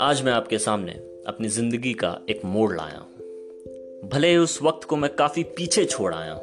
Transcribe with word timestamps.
आज 0.00 0.22
मैं 0.24 0.32
आपके 0.32 0.58
सामने 0.58 0.92
अपनी 1.26 1.48
ज़िंदगी 1.48 1.94
का 1.94 2.20
एक 2.30 2.44
मोड़ 2.44 2.76
लाया 2.76 2.98
हूँ। 2.98 4.08
भले 4.08 4.28
ही 4.28 4.36
उस 4.36 4.62
वक्त 4.62 4.84
को 4.84 4.96
मैं 4.96 5.14
काफ़ी 5.14 5.42
पीछे 5.42 5.84
छोड़ 5.84 6.14
आया 6.14 6.32
हूँ, 6.32 6.42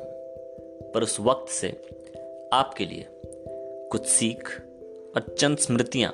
पर 0.91 1.03
उस 1.03 1.19
वक्त 1.19 1.51
से 1.51 1.67
आपके 2.53 2.85
लिए 2.85 3.05
कुछ 3.91 4.05
सीख 4.05 4.61
और 5.15 5.35
चंद 5.39 5.57
स्मृतियाँ 5.57 6.11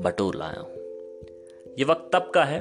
बटोर 0.00 0.36
लाया 0.36 0.60
हूँ। 0.60 0.70
ये 1.78 1.84
वक्त 1.84 2.10
तब 2.12 2.30
का 2.34 2.44
है 2.44 2.60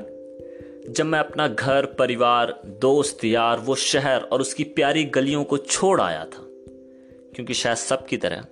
जब 0.90 1.06
मैं 1.06 1.20
अपना 1.20 1.48
घर, 1.48 1.86
परिवार, 1.86 2.62
दोस्त, 2.66 3.26
यार, 3.26 3.60
वो 3.60 3.76
शहर 3.76 4.22
और 4.22 4.42
उसकी 4.42 4.64
प्यारी 4.64 5.04
गलियों 5.04 5.44
को 5.44 5.58
छोड़ 5.58 6.02
आया 6.02 6.26
था, 6.26 6.48
क्योंकि 7.36 7.54
शायद 7.54 7.78
सबकी 7.78 8.18
तरह 8.18 8.46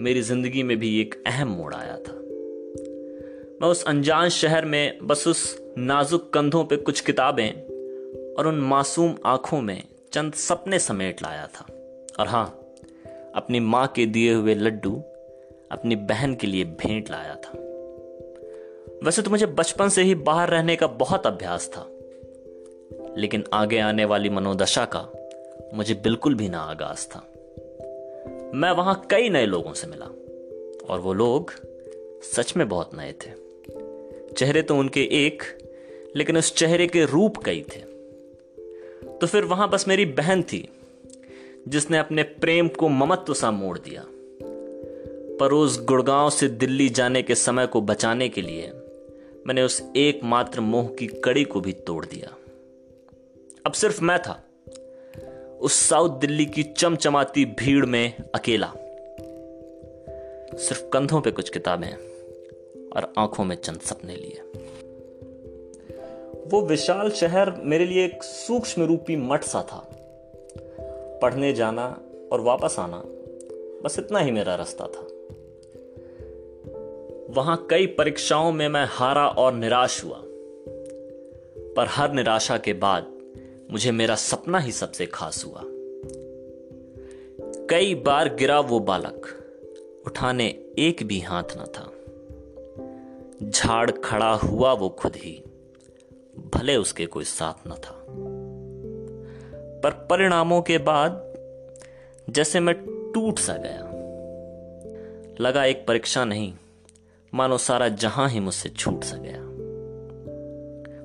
मेरी 0.00 0.20
ज़िंदगी 0.22 0.62
में 0.62 0.76
भी 0.78 1.00
एक 1.00 1.14
अहम 1.26 1.48
मोड़ 1.48 1.74
आया 1.74 1.96
था। 1.98 2.12
मैं 3.62 3.68
उस 3.68 3.82
अनजान 3.84 4.28
शहर 4.28 4.64
में, 4.64 4.98
बस 5.02 5.26
उस 5.28 5.58
नाजुक 5.78 6.32
कंधों 6.32 6.64
पे 6.64 6.76
कुछ 6.76 7.00
किताबें 7.00 7.50
और 8.34 8.46
उन 8.46 8.60
मासूम 8.60 9.14
आँखों 9.26 9.60
में 9.60 9.82
चंद 10.12 10.34
सपने 10.34 10.78
समेट 10.78 11.22
लाया 11.22 11.46
था। 11.46 11.66
और 12.20 12.26
हाँ 12.26 12.46
अपनी 13.34 13.60
माँ 13.60 13.86
के 13.86 14.06
दिए 14.06 14.34
हुए 14.34 14.54
लड्डू 14.54 14.94
अपनी 15.72 15.96
बहन 15.96 16.34
के 16.34 16.46
लिए 16.46 16.64
भेंट 16.64 17.10
लाया 17.10 17.34
था। 17.34 17.58
वैसे 19.04 19.22
तो 19.22 19.30
मुझे 19.30 19.46
बचपन 19.46 19.88
से 19.88 20.02
ही 20.02 20.14
बाहर 20.14 20.50
रहने 20.50 20.76
का 20.76 20.86
बहुत 20.86 21.26
अभ्यास 21.26 21.68
था, 21.68 21.86
लेकिन 23.16 23.44
आगे 23.52 23.78
आने 23.78 24.04
वाली 24.04 24.30
मनोदशा 24.30 24.84
का 24.94 25.08
मुझे 25.74 25.94
बिल्कुल 25.94 26.34
भी 26.34 26.48
ना 26.48 26.60
आगाज़ 26.60 27.06
था। 27.06 27.24
मैं 28.54 28.70
वहाँ 28.70 29.06
कई 29.10 29.28
नए 29.28 29.46
लोगों 29.46 29.72
से 29.72 29.86
मिला, 29.86 30.06
और 30.88 31.00
वो 31.00 31.12
लोग 31.12 31.52
सच 32.22 32.56
में 32.56 32.68
बहुत 32.68 32.90
नए 32.94 33.12
थे। 33.12 33.30
चेहरे 34.32 34.62
तो 34.62 34.76
उनके 34.76 35.02
एक, 35.02 35.42
लेकिन 36.16 36.36
उस 36.36 36.54
चेहरे 36.54 36.86
के 36.86 37.04
रूप 37.04 37.36
कई 37.36 37.60
थे। 37.60 37.80
तो 39.18 39.26
फिर 39.26 39.44
वहाँ 39.44 39.70
बस 39.70 39.88
मेरी 39.88 40.04
बहन 40.04 40.42
थी, 40.42 40.68
जिसने 41.68 41.98
अपने 41.98 42.22
प्रेम 42.22 42.68
को 42.68 42.88
ममत्व 42.88 43.34
सा 43.34 43.50
मोड़ 43.50 43.78
दिया। 43.78 44.04
पर 45.40 45.52
उस 45.52 45.84
गुड़गांव 45.84 46.30
से 46.30 46.48
दिल्ली 46.48 46.88
जाने 46.88 47.22
के 47.22 47.34
समय 47.34 47.66
को 47.66 47.80
बचाने 47.80 48.28
के 48.28 48.42
लिए 48.42 48.72
मैंने 49.46 49.62
उस 49.62 49.82
एकमात्र 49.96 50.60
मोह 50.60 50.88
की 50.88 51.06
कड़ी 51.06 51.44
को 51.44 51.60
भी 51.60 51.72
तोड़ 51.72 52.06
दिया। 52.06 52.36
अब 53.66 53.72
सिर्फ़ 53.72 54.04
मैं 54.04 54.18
था 54.18 54.47
उस 55.60 55.72
साउथ 55.72 56.10
दिल्ली 56.10 56.46
की 56.46 56.62
चमचमाती 56.62 57.44
भीड़ 57.44 57.86
में 57.86 58.14
अकेला। 58.34 58.72
सिर्फ़ 60.56 60.88
कंधों 60.88 61.20
पे 61.20 61.30
कुछ 61.30 61.50
किताबें 61.50 61.92
और 62.90 63.12
आँखों 63.18 63.44
में 63.44 63.56
चंद 63.56 63.80
सपने 63.80 64.16
लिए। 64.16 64.40
वो 66.46 66.60
विशाल 66.60 67.10
शहर 67.10 67.50
मेरे 67.50 67.84
लिए 67.84 68.04
एक 68.04 68.22
सूक्ष्म 68.22 68.82
रूपी 68.82 69.16
मठ 69.16 69.44
सा 69.44 69.62
था। 69.62 69.88
पढ़ने 71.22 71.52
जाना 71.52 72.00
और 72.32 72.40
वापस 72.40 72.76
आना 72.78 73.02
बस 73.84 73.96
इतना 73.98 74.18
ही 74.18 74.30
मेरा 74.30 74.54
रास्ता 74.54 74.84
था। 74.86 75.06
वहाँ 77.30 77.66
कई 77.70 77.86
परीक्षाओं 77.86 78.52
में 78.52 78.68
मैं 78.68 78.86
हारा 78.88 79.28
और 79.28 79.52
निराश 79.52 80.04
हुआ। 80.04 80.22
पर 81.76 81.86
हर 81.88 82.12
निराशा 82.12 82.58
के 82.58 82.72
बाद 82.72 83.17
मुझे 83.70 83.90
मेरा 83.90 84.14
सपना 84.14 84.58
ही 84.58 84.72
सबसे 84.72 85.06
खास 85.06 85.44
हुआ। 85.44 85.62
कई 87.70 87.94
बार 87.94 88.34
गिरा 88.34 88.60
वो 88.60 88.80
बालक, 88.80 89.26
उठाने 90.06 90.46
एक 90.78 91.02
भी 91.02 91.20
हाथ 91.20 91.44
न 91.52 91.64
था। 91.64 91.92
झाड़ 93.50 93.90
खड़ा 93.90 94.32
हुआ 94.32 94.72
वो 94.72 94.88
खुद 94.88 95.16
ही, 95.16 95.44
भले 96.54 96.76
उसके 96.76 97.06
कोई 97.06 97.24
साथ 97.24 97.68
न 97.68 97.70
था। 97.70 98.04
पर 99.82 99.90
परिणामों 99.90 100.62
के 100.62 100.78
बाद, 100.78 101.34
जैसे 102.30 102.60
मैं 102.60 102.74
टूट 103.14 103.38
सा 103.38 103.56
गया। 103.56 103.88
लगा 105.40 105.64
एक 105.64 105.86
परीक्षा 105.86 106.24
नहीं, 106.24 106.54
मानो 107.34 107.58
सारा 107.58 107.88
जहाँ 107.88 108.28
ही 108.28 108.40
मुझसे 108.40 108.68
छूट 108.68 109.04
सा 109.04 109.16
गया। 109.16 109.40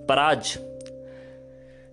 पर 0.05 0.17
आज 0.17 0.59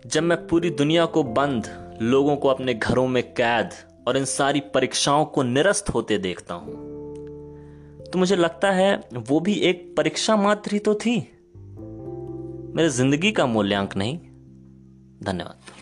जब 0.06 0.22
मैं 0.22 0.46
पूरी 0.46 0.70
दुनिया 0.70 1.04
को 1.06 1.22
बंद, 1.22 1.66
लोगों 2.02 2.36
को 2.36 2.48
अपने 2.48 2.74
घरों 2.74 3.08
में 3.08 3.22
कैद 3.34 3.70
और 4.08 4.16
इन 4.16 4.24
सारी 4.24 4.60
परीक्षाओं 4.60 5.24
को 5.24 5.42
निरस्त 5.42 5.90
होते 5.90 6.18
देखता 6.18 6.54
हूँ 6.54 6.72
तो 8.12 8.18
मुझे 8.18 8.36
लगता 8.36 8.70
है 8.70 9.08
वो 9.14 9.40
भी 9.40 9.54
एक 9.54 9.94
परीक्षा 9.96 10.36
मात्र 10.36 10.72
ही 10.72 10.78
तो 10.78 10.94
थी। 10.94 11.16
मेरे 12.76 12.88
ज़िंदगी 12.88 13.32
का 13.32 13.46
मूल्यांक 13.46 13.96
नहीं। 13.96 14.18
धन्यवाद। 15.22 15.79